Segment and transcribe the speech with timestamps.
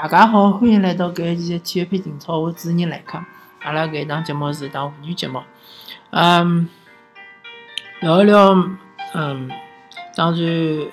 [0.00, 3.18] 大家好，欢迎来到搿一期体育配情操，我主持人来客。
[3.64, 5.42] 阿拉搿一档节目是一档妇女节目，
[6.10, 6.68] 嗯，
[7.98, 8.54] 聊一聊，
[9.14, 9.50] 嗯，
[10.14, 10.86] 当然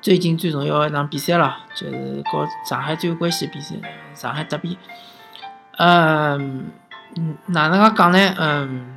[0.00, 3.74] 最近最重要的一场比赛了，就是和上海最有关系的比赛，
[4.14, 4.78] 上海德比。
[5.76, 6.70] 嗯，
[7.46, 8.34] 哪能介讲呢？
[8.38, 8.96] 嗯，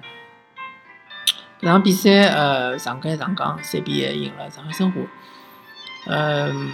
[1.60, 5.02] 搿场比赛，呃，上海上港三比一赢了上海申花。
[6.06, 6.70] 嗯，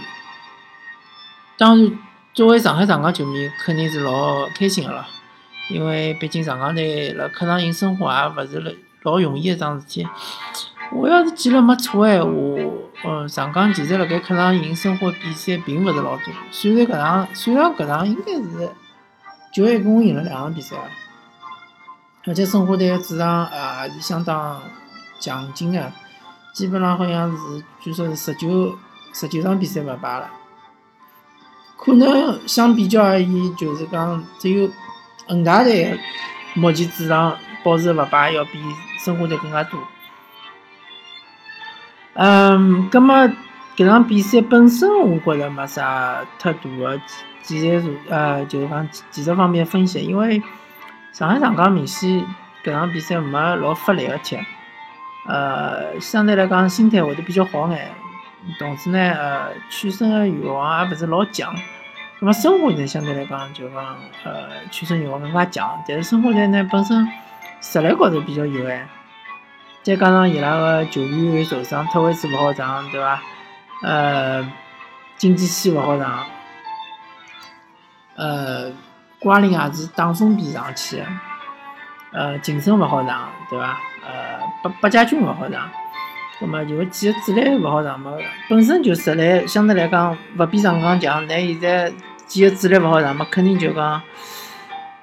[1.56, 1.98] 当然。
[2.38, 5.04] 作为上海上港球迷，肯定是老开心个咯，
[5.70, 10.06] 因为毕竟上港队辣客场赢申花也勿是老容易一桩事体。
[10.92, 12.30] 我要是记了没错闲话，
[13.02, 16.32] 呃，上港其实辣盖客场赢申花比赛并勿是老多。
[16.52, 18.70] 虽然搿场，虽然搿场应该是
[19.52, 20.76] 就一共赢了两场比赛，
[22.24, 24.62] 而且申花队个主场也是相当
[25.18, 25.92] 强劲个，
[26.54, 28.78] 基本上好像是据说是十九
[29.12, 30.30] 十九场比赛勿败了。
[31.78, 34.68] 可能相比较而言，就是讲只有
[35.28, 35.96] 恒大队
[36.54, 38.60] 目前主场保持勿败要比
[38.98, 39.80] 申花队更加多。
[42.14, 43.32] 嗯，葛么
[43.76, 47.00] 搿场比赛本身我觉着没啥太大的
[47.42, 50.42] 技术，呃，就是讲技术方面分析，因为
[51.12, 52.26] 上海上港明显
[52.64, 54.36] 搿场比赛没老发力个踢，
[55.28, 57.94] 呃，相对来讲心态会得比较好眼。
[58.58, 61.54] 同时呢，呃，取胜的欲望也勿是老强。
[62.20, 65.82] 那么申花队相对来讲就讲，呃，取胜欲望更加强。
[65.86, 67.06] 但是申花队呢本身
[67.60, 68.86] 实力高头比较有限，
[69.82, 73.20] 再加上伊拉个球员受伤，特位置勿好上，对伐？
[73.82, 74.52] 呃，
[75.16, 76.24] 金基希勿好上，
[78.16, 78.72] 呃，
[79.20, 81.06] 瓜林也是打封闭上去的，
[82.12, 83.78] 呃，晋升勿好上，对伐？
[84.06, 85.70] 呃，八八家军勿好上。
[86.40, 88.12] 葛末就几个主力勿好上嘛，
[88.48, 91.92] 本身就实力相对来讲勿比上港强，但现在
[92.26, 94.00] 几个主力勿好上嘛，肯定就讲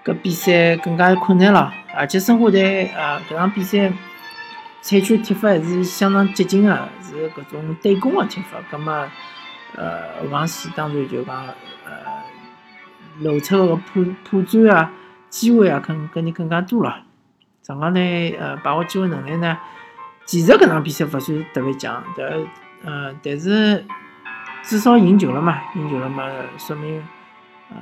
[0.03, 1.73] 搿比赛更加困难了。
[1.94, 3.91] 而且申花队呃搿场比赛
[4.81, 8.57] 采取踢法还是相当激进个，是搿种对攻个踢法。
[8.72, 8.94] 葛末
[9.75, 11.46] 呃后防线当然就讲
[11.85, 11.91] 呃
[13.19, 14.91] 露出个破破绽啊
[15.29, 17.03] 机会啊，肯肯定更加多了。
[17.62, 19.57] 上港队呃把握机会能力呢？
[20.25, 22.27] 其实搿场比赛勿算特别强，但
[22.83, 23.85] 呃，但是
[24.63, 26.27] 至少赢球了嘛，赢球了嘛，
[26.57, 27.03] 说明
[27.69, 27.77] 呃，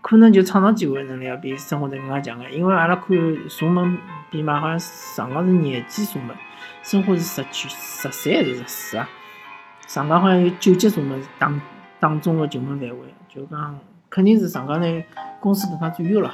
[0.00, 2.48] 可能就创造机会能力要比申花队更加强个。
[2.50, 3.08] 因为阿拉看
[3.48, 3.98] 射门
[4.30, 6.36] 比嘛，好像上港是廿几射门，
[6.84, 9.08] 申花是十九、十三还是十四啊？
[9.88, 11.52] 上港好像有九级射门打
[11.98, 12.96] 打中个球门范围，
[13.28, 13.78] 就讲
[14.08, 15.04] 肯定是上港队
[15.40, 16.32] 攻势更加占优了。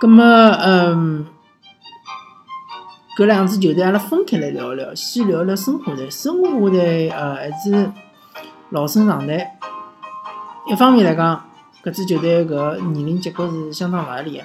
[0.00, 0.22] 葛么，
[0.60, 1.26] 嗯。
[3.16, 4.92] 搿两支球队，阿拉分开来聊聊。
[4.92, 7.92] 先聊聊申花队，申花队呃还是
[8.70, 9.38] 老生常谈。
[10.66, 11.48] 一方面来讲，
[11.84, 14.44] 搿支球队搿年龄结构是相当勿合理个。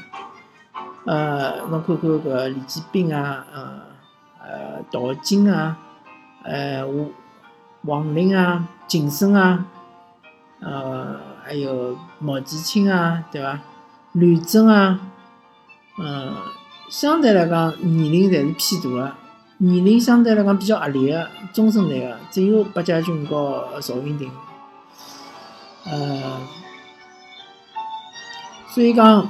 [1.06, 3.80] 呃，侬看看搿李建斌啊，呃
[4.40, 5.76] 呃陶晶啊，
[6.44, 7.10] 呃王
[7.86, 9.66] 王林啊，秦升啊，
[10.60, 13.60] 呃还有毛继清啊，对伐？
[14.12, 15.00] 吕征啊，
[15.98, 16.36] 嗯。
[16.90, 19.16] 相对来讲，年龄侪是偏大个，
[19.58, 24.32] 年龄相对来讲比较合理个中生代个，只有八家军和赵云霆。
[25.86, 26.42] 呃，
[28.74, 29.30] 所以讲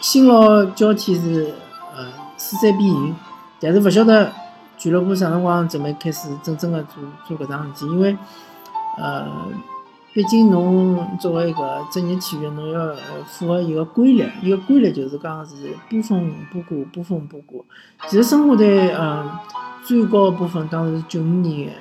[0.00, 1.54] 新老交替是
[1.94, 2.06] 呃
[2.38, 3.14] 势在必行，
[3.60, 4.32] 但是勿晓得
[4.78, 8.16] 俱乐部啥辰光准备开始真正的做做搿桩事体，因为
[8.96, 9.26] 呃。
[10.18, 12.92] 毕竟侬作为一个职业体育，侬要
[13.24, 15.54] 符合一个规律，一个规律就是讲是
[15.88, 17.64] 波峰不过，波峰不谷。
[18.08, 19.30] 其实申花队，嗯，
[19.84, 21.72] 最高的波峰当时是九五年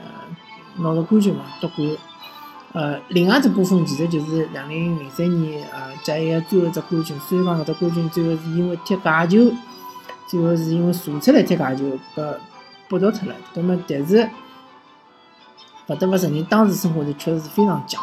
[0.78, 1.90] 拿到冠军嘛，夺冠。
[2.74, 7.20] 呃，另外一只波峰其实就是两零零三年，呃，甲 A 最后一只冠军。
[7.22, 9.52] 虽然讲搿只冠军最后是因为踢假球，
[10.30, 11.86] 最后是因为查出来踢假球，
[12.16, 12.36] 搿
[12.88, 13.36] 剥夺脱了。
[13.56, 14.30] 葛末但是
[15.88, 18.00] 勿得勿承认，当时申花队确实是非常强。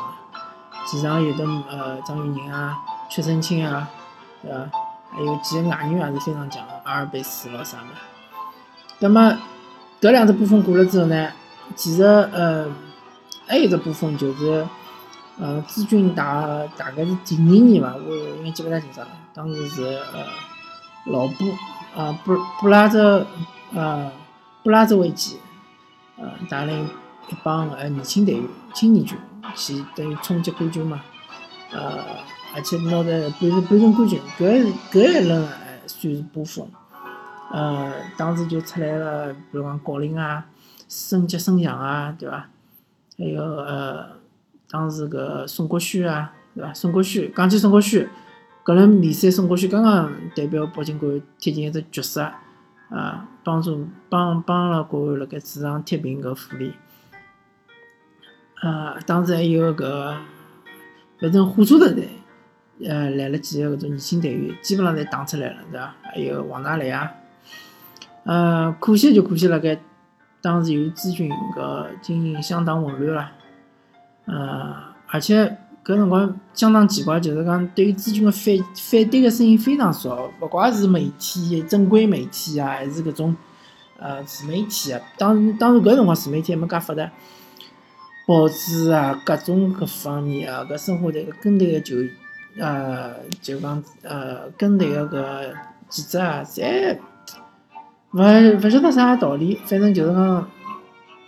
[0.87, 2.79] 其场有的呃张玉宁啊、
[3.09, 3.89] 曲胜清啊，
[4.43, 4.71] 对伐？
[5.11, 7.85] 还有几个外援也是非常强的，阿尔贝斯咯啥的。
[8.99, 9.39] 那么
[10.01, 11.31] 搿两只部分过了之后呢，
[11.77, 12.67] 其实呃
[13.47, 14.67] 还有一只部分就是，
[15.39, 16.45] 呃朱军大
[16.77, 19.13] 大概是第二年吧，我应该记不太清爽了。
[19.33, 20.25] 当时是呃
[21.07, 21.45] 老布
[21.97, 23.25] 啊布布拉泽
[23.73, 24.11] 呃
[24.65, 25.39] 布拉泽维奇
[26.17, 26.85] 呃带领
[27.29, 28.45] 一帮呃年轻队员、
[28.75, 29.17] 青年军。
[29.55, 31.01] 去等于冲击冠军嘛，
[31.73, 32.05] 呃，
[32.55, 36.69] 而且拿着半程半程冠军，搿搿一轮还算是波峰，
[37.53, 40.47] 呃，当时就出来了，比如讲郜林啊、
[40.89, 42.49] 孙杰、孙强啊，对伐？
[43.17, 44.07] 还有呃，
[44.69, 46.73] 当时搿宋国轩啊，对伐？
[46.75, 48.09] 宋国轩讲起宋国轩，
[48.65, 52.41] 搿轮联赛宋国轩刚刚代表北京国安踢进一只绝杀，
[52.91, 56.75] 啊，帮助帮帮了国安辣盖主场踢平搿富力。
[58.63, 60.17] 呃，当时还有搿，
[61.21, 62.09] 反正火车头队，
[62.87, 65.95] 呃，来了几个搿种年轻队员，基本上侪打出来了，对伐？
[66.03, 67.11] 还有王大雷啊，
[68.25, 69.79] 呃，可惜就可惜辣盖
[70.41, 73.33] 当时由于资讯搿经营相当混乱了，
[74.27, 74.77] 呃，
[75.09, 83.37] 而且搿辰光相当奇怪，就是讲对于资讯个反反对个声音非常少，勿怪是媒体、正规媒体啊，还是搿种
[83.99, 87.11] 呃自媒体啊，当当时搿辰光自媒体还没介发达。
[88.27, 91.97] 报纸啊，各种各方面啊，搿生活队个跟队个球，
[92.59, 95.55] 呃，就讲呃，跟队个搿
[95.91, 96.99] 记者啊，侪
[98.13, 98.19] 勿
[98.63, 100.51] 勿晓得啥道理，反正就是讲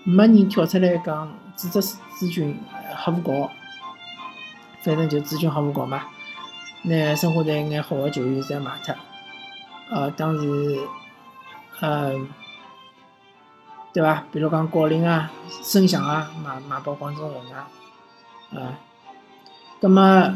[0.04, 1.80] 没人跳出来讲指责
[2.18, 2.58] 朱军
[2.96, 3.50] 黑五搞，
[4.82, 6.04] 反正就朱军黑五搞嘛，
[6.82, 8.94] 拿生活队一眼好个球员侪卖脱，
[9.90, 10.78] 呃，当时，
[11.80, 12.14] 呃。
[13.96, 14.22] 对伐？
[14.30, 15.32] 比如讲郜林啊、
[15.62, 18.78] 孙翔啊，卖卖拨广州恒大，啊，
[19.80, 20.34] 葛末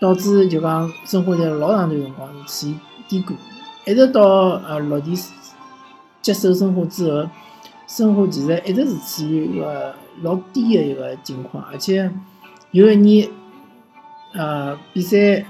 [0.00, 2.76] 导致就讲申花队老长段辰光是处于
[3.08, 3.34] 低谷，
[3.86, 4.20] 一直到
[4.66, 5.16] 呃落地
[6.20, 7.30] 接手申花之后，
[7.86, 12.10] 申花其实一直是处于一个老低的一个情况，而且
[12.72, 13.30] 有一年
[14.34, 15.46] 呃比赛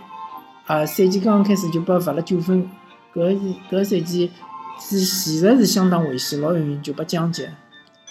[0.67, 2.69] 啊赛季刚刚开始就被罚了九分，
[3.15, 4.31] 搿搿赛季。
[4.81, 7.47] 是，其实是相当危险，老容易就被降级，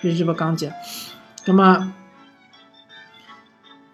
[0.01, 0.71] 必须被降级。
[1.45, 1.93] 葛么，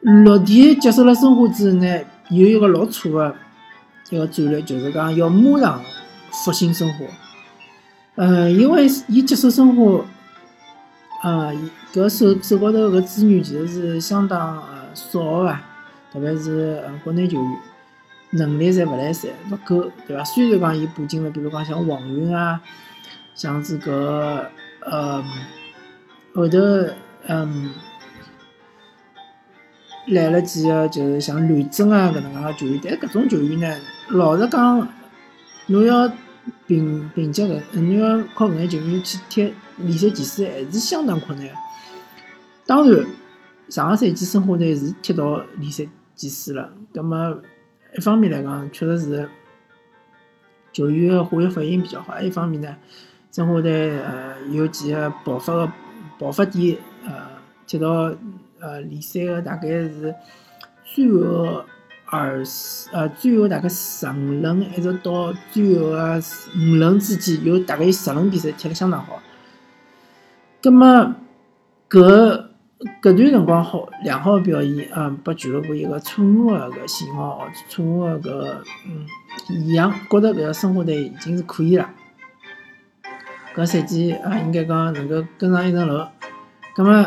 [0.01, 1.99] 落地接手了申花之后呢，
[2.29, 3.35] 有一个老错的
[4.09, 5.81] 一个战略，就是讲要马上
[6.31, 7.05] 复兴申花。
[8.15, 10.05] 嗯，因为伊接手申花，
[11.23, 11.53] 呃，
[11.93, 15.57] 搿手手高头搿资源其实是相当呃少的，
[16.13, 17.57] 特别是呃国内球员。
[18.35, 20.23] 能力侪勿来三，勿够，对伐？
[20.23, 22.61] 虽然讲伊补进了，比如讲像王云啊，
[23.33, 24.49] 像这个
[24.81, 25.23] 呃
[26.33, 26.59] 后头
[27.27, 27.71] 嗯
[30.07, 33.77] 来了几个，就是像吕征啊搿能介个球员，但搿种球员呢，
[34.09, 34.87] 老实讲，
[35.67, 36.11] 侬要
[36.67, 41.49] 凭凭借搿，侬要靠搿眼球员去踢联赛前四，还是相当困难。
[42.65, 43.05] 当然，
[43.69, 45.85] 上个赛季申花队是踢到联赛
[46.15, 47.41] 前四了，葛末。
[47.97, 49.29] 一方面来讲，确实是
[50.73, 52.75] 球员的化学反应比较好；，一方面呢，
[53.31, 55.71] 申花队呃有几个爆发的
[56.19, 57.13] 爆发点，呃，
[57.65, 58.13] 踢到
[58.59, 60.13] 呃联赛的大概是
[60.83, 61.63] 最后
[62.05, 66.21] 二十呃最后大概十五轮，一直到最后的
[66.57, 69.21] 五轮之间，有大概有十轮比赛踢得相当好。
[70.61, 71.15] 那么，
[71.89, 72.47] 搿。
[73.01, 79.05] 搿段辰光好良好的表现，嗯，拨俱乐部一个错误的搿信号，错误的搿嗯
[79.49, 81.89] 异样，觉得搿个申花队已经是可以了。
[83.55, 86.07] 搿赛季啊，应该讲能够跟上一层楼。
[86.75, 87.05] 葛末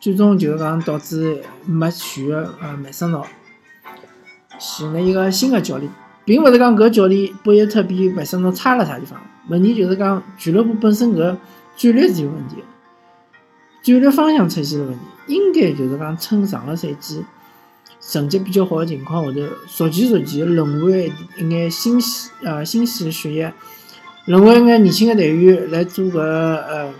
[0.00, 2.24] 最终就是讲导致没选
[2.60, 3.26] 呃麦森诺，
[4.58, 5.92] 选了一个新的教练，
[6.24, 11.36] 并勿是讲搿教练博伊特比麦森诺差了啥地方，问题就是讲俱乐部本身搿
[11.76, 12.56] 战略是有问题。
[13.82, 17.24] 战略方向出现了问题，应该就是讲趁上个赛季
[17.98, 23.52] 成绩比较好的情况下头，逐渐逐渐轮换一眼新鲜呃新鲜的血液，
[24.26, 26.92] 轮换一眼年轻的队员来做个呃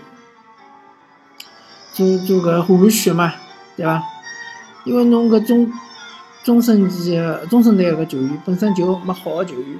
[1.93, 3.31] 做做个换换血嘛，
[3.77, 4.01] 对伐？
[4.83, 5.71] 因为侬搿中
[6.43, 7.15] 中生级
[7.47, 9.77] 中生代个球员本身就没好的球员，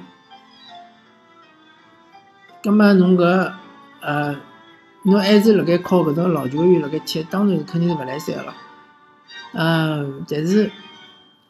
[2.62, 3.52] 葛末侬搿
[4.00, 4.36] 呃。
[5.04, 8.54] 侬还是辣盖靠搿种老球员辣盖踢，当然肯定是勿来三了。
[9.52, 10.70] 嗯，但是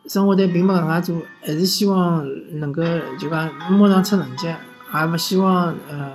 [0.06, 2.26] 生活队并没搿能介做，还是希望
[2.58, 2.82] 能够
[3.18, 6.12] 就讲马上出成绩，也勿希望呃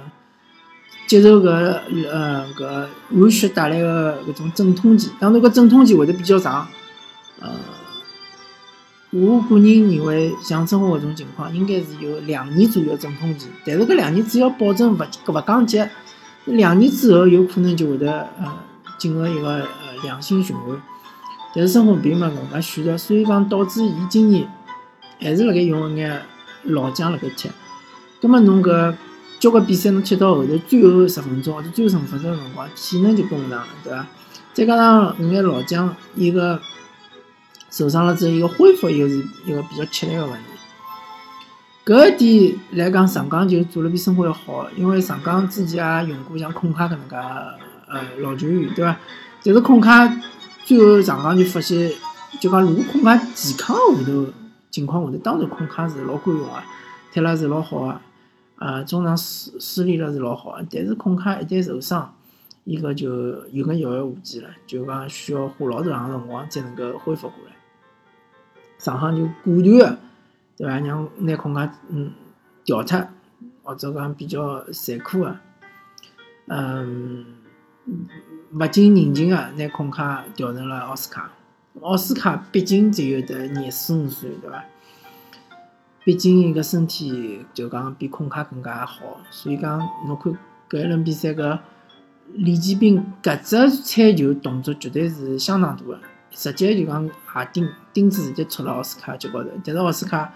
[1.05, 1.79] 接受搿
[2.11, 5.11] 呃搿换血带来个搿种阵痛期。
[5.19, 6.67] 当然搿阵痛期会得比较长。
[7.39, 7.51] 呃，
[9.11, 13.47] 我个人认为，像生活搿种情况，应该是有两年左右阵痛期。
[13.63, 15.79] 但是搿两年只要保证勿勿降级。
[16.47, 18.51] 两年之后有可能就会得呃
[18.97, 19.67] 进入一个呃
[20.03, 20.81] 良性循环，
[21.53, 24.49] 但是生活并没搿能介选择，所以讲导致伊今年
[25.19, 26.21] 还是辣盖用一眼
[26.63, 27.49] 老将辣盖踢。
[28.21, 28.95] 葛末侬搿
[29.39, 34.07] 交关比赛侬踢到后头最后十分钟或者最后十五分钟辰光，体能就跟勿上了，对伐？
[34.53, 36.59] 再加上搿眼老将一个
[37.69, 40.56] 受伤了之后，一个恢复又是一个比较吃力个问题。
[41.87, 48.99] 搿一点来讲，上港就做了比申花要好，因为上港之前也用过像孔卡搿能介呃老球员，对伐？
[49.41, 50.05] 但是孔卡
[50.65, 51.89] 最后上港就发现，
[52.41, 54.25] 就讲如果孔卡健康下头
[54.69, 56.51] 情况下头，当然孔卡是老管用个，
[57.13, 58.01] 踢了是老好个，
[58.57, 62.13] 啊，中场施施力了是老好个，但是孔卡一旦受伤，
[62.65, 63.09] 伊搿就
[63.53, 67.53] 有眼遥遥无期了，就讲需要花老长辰光才能够恢复过来。
[68.77, 69.97] 上海就果断，
[70.57, 70.79] 对伐？
[70.79, 72.11] 让拿孔卡嗯
[72.65, 73.07] 调脱，
[73.63, 75.37] 或者讲比较残酷个，
[76.47, 77.25] 嗯，
[78.51, 81.31] 物尽人情个拿孔卡调成了奥斯卡。
[81.81, 84.65] 奥斯卡毕竟只有得廿四五岁，对伐？
[86.03, 90.35] 毕竟伊个身体就讲比孔卡更加好，所以讲侬看
[90.69, 91.59] 搿一轮比赛搿
[92.33, 95.99] 李建斌搿只铲球动作绝对是相当大个。
[96.31, 100.33] 直接就讲也钉钉子直接戳了奥斯卡脚高头，但是奥斯卡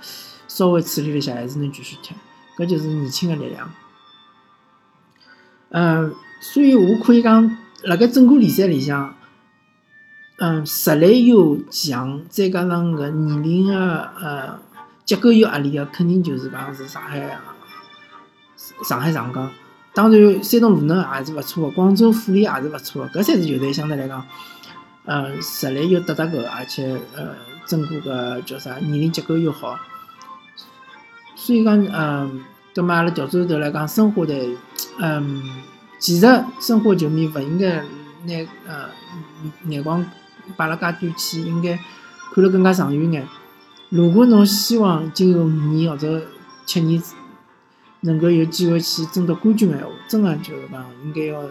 [0.47, 2.15] 稍微处理了一下，还是能继续踢，
[2.57, 3.71] 搿就是年轻的力量。
[5.69, 9.15] 嗯，所以我可以讲，辣盖整个联赛里向，
[10.37, 14.59] 嗯，实力又强，再加上搿年龄的呃
[15.05, 17.39] 结构有压力的，肯定就是讲是上海
[18.83, 19.51] 上海上港。
[19.93, 24.25] 当然，山东鲁能也是勿错的，广州富力也是勿错的，搿三支球队相对来讲。
[25.03, 29.79] 呃，实力又搭搭够，而且呃，整个个叫啥年龄结构又好，
[31.35, 32.41] 所以讲，嗯，
[32.75, 34.55] 葛末阿拉调转头来讲，申花队，
[34.99, 35.41] 嗯，
[35.97, 37.77] 其实申花球迷勿应该
[38.25, 38.89] 拿呃
[39.65, 40.05] 眼光
[40.55, 41.79] 摆辣介短期，应该
[42.35, 43.27] 看了更加长远眼。
[43.89, 46.21] 如果侬希望今后五年或者
[46.67, 47.01] 七年
[48.01, 51.43] 能够有机会去争夺冠军个闲话，真个就是讲应该要。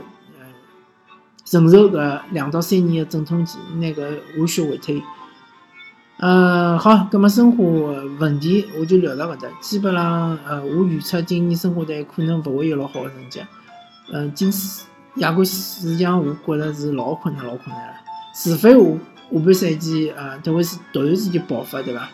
[1.51, 5.03] 承受搿两到三年的阵痛期，那个无血回退。
[6.19, 7.65] 嗯，好，葛末申花
[8.21, 9.49] 问题我就聊到搿搭。
[9.61, 13.43] 基本上，呃，我预测今年申花队可能勿会有老好的成绩。
[14.13, 14.49] 嗯，进
[15.17, 17.95] 亚冠四强，我觉着是老困难、老困难了。
[18.33, 22.09] 除非下下半赛季，呃，特别是突然之间爆发，对伐？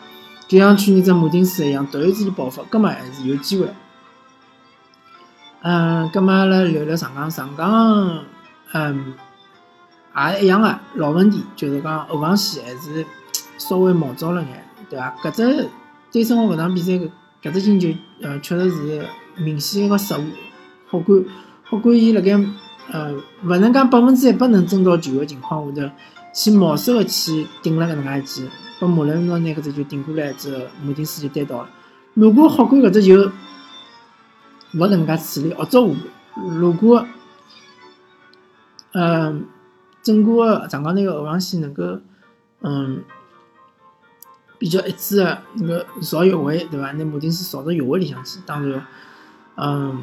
[0.47, 3.67] 就像去年只马丁斯一样，突然之间爆发，葛末还是有机会。
[5.61, 8.23] 嗯，葛末阿拉聊聊上港，上港，
[8.73, 9.13] 嗯。
[10.17, 13.05] 也一样个老问题，就是讲后防线还是
[13.59, 15.15] 稍微毛躁了眼，对伐？
[15.23, 15.69] 搿只
[16.11, 17.09] 对申花搿场比赛搿
[17.43, 17.89] 搿只进球，
[18.21, 19.05] 呃，确实是
[19.35, 20.23] 明显一个失误。
[20.87, 21.23] 好管
[21.63, 22.31] 好管伊辣盖
[22.91, 25.91] 呃，勿能讲百分之一百能争到球个情况下头，
[26.33, 31.69] 去冒失个去顶了搿能介一记，把马伦拿搿只球顶过来之后，马丁斯就单刀了。
[32.15, 33.31] 如果好管搿只球
[34.73, 35.79] 勿搿能介处理，或者
[36.57, 37.05] 如果
[38.93, 39.45] 嗯。
[40.07, 41.99] 整个上港队个后防线能够，
[42.61, 43.03] 嗯，
[44.57, 46.93] 比较一致个，那个少越位，对伐？
[46.93, 48.87] 那马丁斯扫到越位里向去，当然，
[49.57, 50.01] 嗯，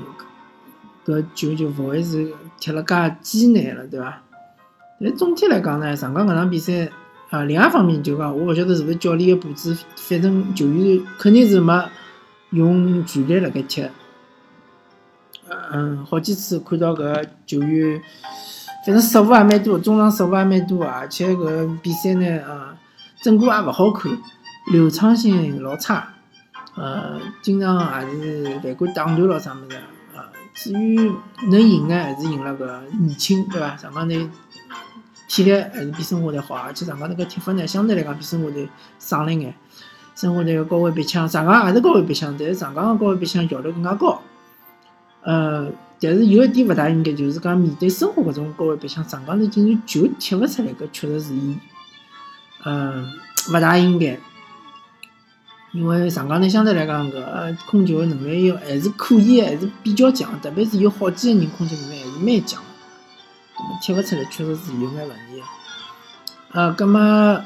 [1.07, 4.23] 搿球就勿会是踢了介艰难了，对伐？
[5.01, 6.91] 但总体来讲呢，上港搿场比赛，
[7.31, 11.89] 啊，另外一方面就讲，我勿晓得是勿是教练个布置，反正球员肯定是没
[12.51, 13.89] 用全力辣盖踢，
[15.73, 18.03] 嗯，好几次看到搿球员。
[18.85, 22.77] 反正失误也蛮多，中场失误也蛮多，而且搿比赛呢，呃，
[23.23, 24.13] 整个也勿好看，
[24.73, 26.09] 流畅性老差，
[26.77, 29.79] 呃，经常也是犯规打断咯啥物事，
[30.15, 30.23] 呃，
[30.53, 31.11] 至于
[31.51, 33.75] 能赢呢，还是赢了搿年轻，对伐？
[33.75, 34.29] 上港队
[35.29, 39.55] 体力还是比申花队好，而且上港那个踢法呢，相对来讲比申花队省了眼。
[40.15, 44.21] 申花队个高位逼抢，上港也是高位逼抢，但是上港个高位逼抢效率更加高，
[45.23, 45.69] 呃。
[46.01, 51.57] 但是有一点勿大应该，就是讲面对生活搿种高位白相，上港队竟然球踢勿出来，搿确实是伊，
[52.65, 53.11] 嗯，
[53.51, 54.19] 勿大应该。
[55.73, 62.63] 因为上港队相对来讲，搿控球能力要还是可以，还是比较强，特别是有好几个人控球能力还是蛮强。
[63.83, 65.43] 踢勿出来，确实是有眼问题。
[66.53, 67.43] 呃，葛末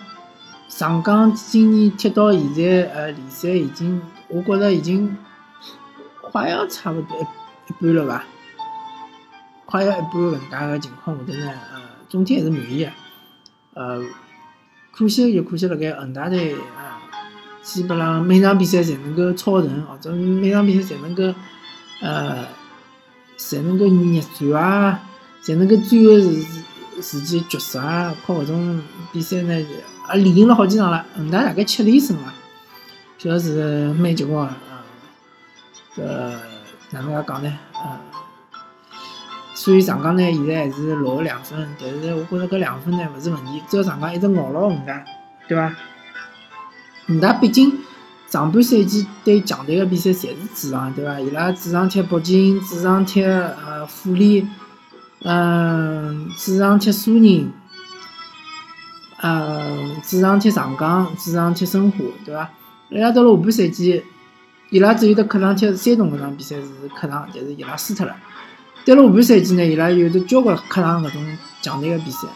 [0.68, 5.16] 上港今年踢到现在，呃，联赛已经，我觉着已经
[6.20, 8.24] 快要差勿多一一半了伐？
[9.70, 12.90] 快要一半搿能介个情况下头呢，呃，总体还是满意个，
[13.74, 14.02] 呃，
[14.90, 16.96] 可惜就可惜辣盖恒大队，呃，
[17.62, 21.22] 基本上每场比赛侪能够超神，或者每场比赛侪能够，
[22.00, 22.46] 呃，
[23.36, 25.02] 侪能够逆转啊，
[25.44, 26.32] 侪能够最后是
[27.02, 28.80] 自己绝杀啊，靠搿种
[29.12, 29.66] 比赛呢，也
[30.14, 32.32] 连赢了好几场了，恒大大概七连胜了，
[33.18, 34.48] 确实是蛮结棍
[35.94, 36.40] 个，呃，
[36.90, 38.17] 哪能介讲呢，呃。
[39.68, 45.04] 所以上港呢，现在还是落后两分，但是我觉着搿两分呢勿是问题，只要上港一直咬牢恒大，
[45.46, 45.76] 对伐？
[47.06, 47.70] 恒大毕竟
[48.30, 51.20] 上半赛季对强队个比赛侪是主场，对伐？
[51.20, 54.48] 伊拉主场踢北京，主场踢呃富力，
[55.22, 57.52] 嗯，主场踢苏宁，
[59.20, 62.48] 呃，主场踢上港，主场踢申花，对伐？
[62.88, 64.02] 伊拉到了下半赛季，
[64.70, 68.16] 伊拉只有得客场踢山东搿场比赛是客场，但是伊拉输脱了。
[68.88, 72.26] 到了下半赛季呢，伊拉有的交关客场搿种强队个比赛，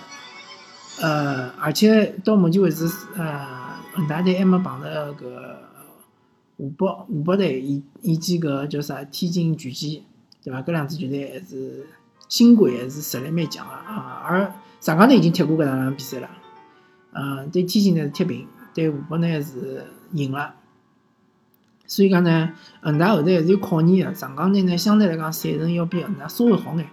[1.01, 3.47] 呃，而且到目前为止，呃，
[3.95, 5.25] 恒大队还没碰到搿
[6.59, 10.03] 湖北湖北队以以及搿叫啥天津权健，
[10.45, 10.61] 对伐？
[10.61, 11.87] 搿两支球队还是
[12.29, 14.23] 新贵，还是实力蛮强个啊。
[14.23, 16.29] 而上港队已经踢过搿两场比赛了，
[17.15, 20.55] 呃，对天津呢是踢平，对湖北呢是赢了。
[21.93, 22.49] 所以讲呢，
[22.81, 24.15] 恒大后头还是有考验个。
[24.15, 26.87] 上港队呢，相对来讲赛程要比恒大稍微好眼，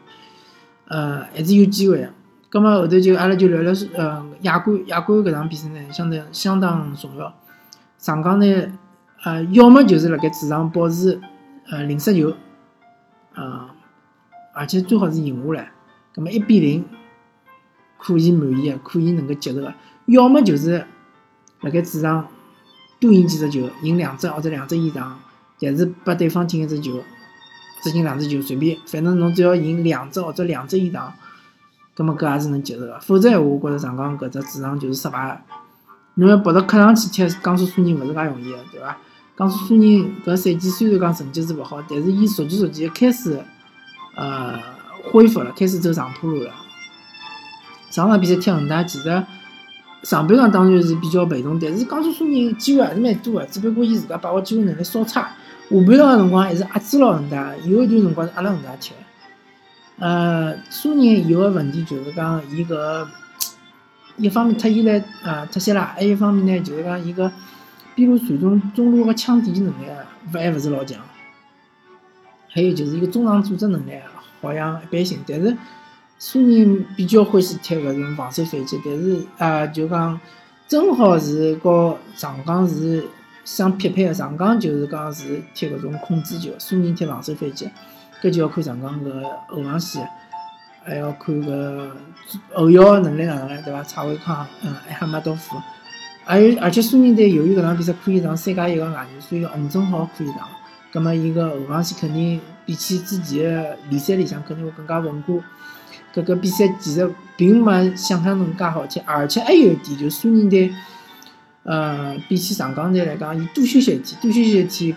[0.89, 2.09] 呃，还是有机会个。
[2.49, 7.33] 葛末后头就阿拉就聊聊呃亚冠，亚冠搿场比赛呢，相对相当重要。
[7.97, 8.73] 上港呢，
[9.23, 11.21] 呃，要么就是辣盖主场保持
[11.69, 12.33] 呃零失球，
[13.35, 13.69] 呃，
[14.53, 15.71] 而且最好是赢下来。
[16.13, 16.83] 葛末一比零
[17.97, 19.73] 可以满意个，可以能够接受个。
[20.07, 20.85] 要么就是
[21.61, 22.27] 辣盖主场。
[22.99, 25.17] 多赢几只球，赢两只或者两只以上，
[25.59, 27.01] 但是拨对方进一只球，
[27.81, 31.13] 只进两只球随便，反正侬只要赢两只或者两只以上，
[31.95, 32.99] 葛末搿也是能接受个。
[32.99, 35.41] 否则闲话，我觉着上港搿只主场就是失败。
[36.15, 38.97] 侬要跑到客场去踢江苏苏宁，勿是介容易个，对伐？
[39.37, 43.41] 江苏苏宁搿赛季虽然讲成绩是勿好，但是伊逐渐逐渐开始
[44.15, 44.59] 呃
[45.11, 46.51] 恢复了，开始走上坡路了。
[47.89, 49.23] 上场比赛踢恒大，其实。
[50.03, 55.21] 上半场当然是比较被动，但是江苏苏宁机会还是蛮多的，只不过伊自家把握机会能力稍差。
[55.69, 58.93] 下半场个辰光还是压制了恒大，有一段辰光是压了恒大踢。
[59.99, 63.07] 呃，苏宁有个问题就是讲，伊搿
[64.15, 67.31] 一方面太依赖呃特西拉，还有一方面呢就是讲伊个
[67.93, 69.85] 边路传中中路个抢点能力
[70.33, 70.97] 勿还勿是老强。
[72.47, 73.91] 还有就是伊个中场组织能力
[74.41, 75.57] 好像一般性，但是。
[76.21, 80.19] 苏宁比较欢喜踢搿种防守反击，但是啊，就讲
[80.67, 83.05] 正好是和上港是
[83.45, 84.13] 相匹配的。
[84.13, 87.69] 上港就是讲是踢搿种控制球，苏宁踢防守反击，
[88.21, 90.05] 搿就要看上港搿后防线，
[90.84, 91.89] 还要看搿
[92.53, 93.82] 后腰能力哪能了，对伐？
[93.84, 95.55] 蔡伟康，嗯，艾哈迈多夫，
[96.25, 100.39] 还有而且苏宁队由于搿场比赛可以上三加一个外援，所以洪正好可以上，
[100.91, 105.41] 葛末伊个后防线肯定比起之前个联赛里向肯定会更加稳固。
[106.21, 110.73] 搿个比赛其实并没想象中介好踢，而且还有一点，就苏宁队，
[111.63, 114.95] 呃，比起上港队来讲，伊多休息一天，多休息一天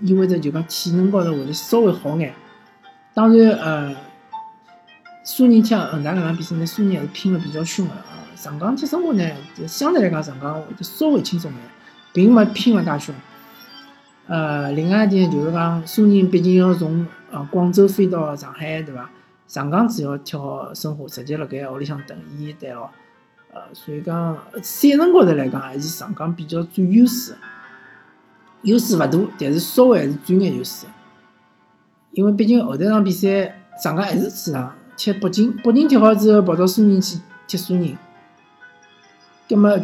[0.00, 2.34] 意味着就讲体能高头会得稍微好眼。
[3.12, 3.96] 当然，呃，
[5.24, 7.92] 苏宁踢恒大搿场比赛呢，苏宁还是拼了比较凶个。
[8.36, 9.30] 上港踢申花呢，
[9.66, 11.60] 相对来讲，上港会得稍微轻松眼，
[12.12, 13.14] 并没拼了介凶。
[14.26, 19.10] 呃，另外一点就是讲，苏宁毕竟要从呃广州飞到上海，对伐？
[19.50, 22.88] 上港只要踢好申花，直接辣盖屋里向等伊对咯。
[23.52, 27.34] 呃，所以讲赛程高头来讲，还是上港比较占优势，
[28.62, 30.86] 优势勿大，但是稍微还是占眼优势。
[32.12, 37.98] 因为毕竟后头场比赛，上港还是主场踢北京，北京踢好之后跑到苏宁去踢苏宁，
[39.48, 39.76] 葛末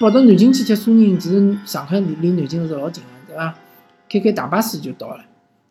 [0.00, 3.54] 跑到南京去踢苏宁，其实上海离离南京是老近个，对伐？
[4.08, 5.24] 开开大巴士就到了。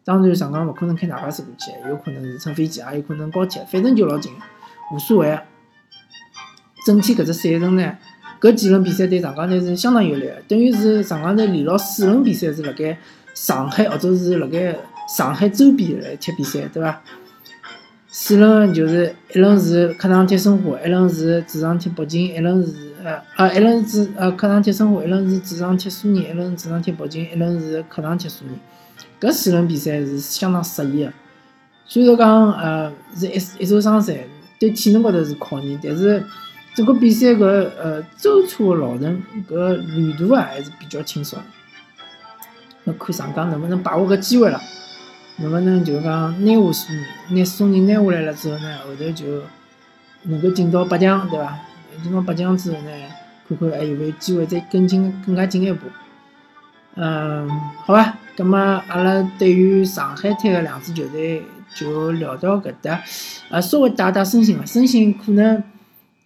[0.04, 4.34] 当然，上港勿可能开大巴车过去，有可能是乘飞机，也有可能高铁，反正就老近，
[4.94, 5.40] 无所谓。
[6.84, 7.98] 整体搿只赛程呢，
[8.40, 12.98] 搿几轮比赛对上港队是相当有利，等于是上港队连牢四轮比赛是辣盖
[13.36, 14.76] 上海或者是辣盖
[15.08, 17.04] 上海周边来踢比赛，对伐？
[18.08, 28.58] 四轮就是一轮是客场踢申花，一轮是主场踢北京，一轮是呃呃一轮是主呃客场踢申花，一轮是主场踢苏宁，一轮主场踢北京，一轮是客场踢苏宁。
[29.22, 31.14] 搿四轮比赛是相当适宜个，
[31.86, 34.26] 虽然讲呃是一一周双赛，
[34.60, 36.26] 对体能高头是考验，但是
[36.74, 37.46] 整个比赛搿
[37.80, 41.38] 呃周初个路程搿旅途啊还是比较轻松。
[42.84, 44.60] 那看上港能不能把握搿机会了，
[45.38, 49.44] 能不能就讲拿下苏宁，拿苏宁拿下来了之后呢，后头就
[50.24, 51.60] 能够进到八强，对伐？
[52.02, 52.90] 进到八强之后呢，
[53.48, 55.86] 看看还有没有机会再更进更加进一步。
[56.96, 57.48] 嗯，
[57.86, 58.18] 好吧。
[58.42, 61.44] 咁么，阿拉对于上海滩个两支球队
[61.76, 63.00] 就聊到搿搭，
[63.52, 64.66] 呃，稍微打打申鑫伐？
[64.66, 65.64] 申鑫可能，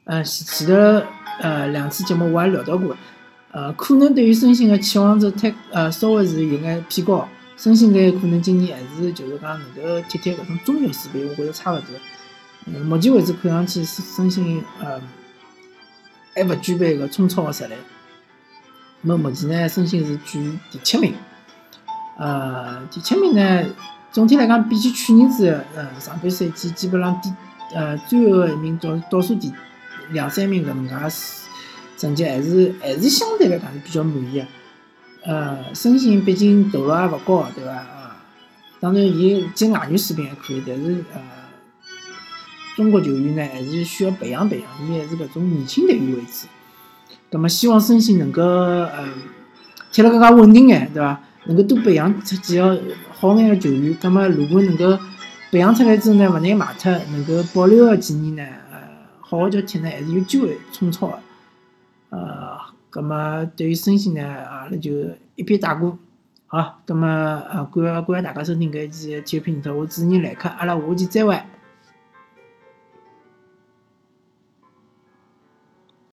[0.06, 0.74] 呃，前头
[1.42, 2.96] 呃两次节目我也聊到过，
[3.52, 7.28] 呃，可能对于申鑫个期望值太，呃，稍微是有眼偏高。
[7.58, 11.88] 申鑫队可能今年还是就是讲能够踢踢搿种中游水平，我觉着差勿多。
[12.68, 15.02] 嗯，目前为止看上去申鑫呃
[16.34, 17.74] 还勿具备个冲超个实力。
[19.02, 21.14] 那么目前呢，申鑫是居第七名。
[22.18, 23.66] 呃，第七名呢，
[24.12, 27.30] 总体来讲，比起去年子，呃，上半赛季基本上第，
[27.76, 29.52] 呃，最后一名倒倒数第
[30.12, 30.96] 两三名搿能介
[31.98, 34.46] 成绩还是还是相对来讲是比较满意个。
[35.26, 37.72] 呃，申鑫毕竟投入也勿高，对伐？
[37.72, 38.18] 啊，
[38.80, 41.22] 当然伊进外援水平还可以，但是呃，
[42.78, 46.48] 中国球员呢还是需要培养培养，伊还是搿种年轻队员为主。
[47.30, 49.10] 葛末希望申鑫能够呃
[49.92, 51.20] 踢了更加稳定眼，对伐？
[51.46, 53.94] 能够多培养出几个好眼个球员。
[53.96, 54.98] 葛末如果能够
[55.52, 58.80] 培养出来之后呢，勿难卖脱，能够保留个几年呢，呃，
[59.22, 61.20] 好好叫踢呢，还是有机会冲超个。
[62.10, 62.58] 呃，
[62.90, 64.92] 葛末对于申鑫呢，阿拉就
[65.36, 65.98] 一笔带过。
[66.48, 71.40] 好，葛末呃，感谢感谢大家收听搿一期体育频道，我主持人来客，阿拉下期再会。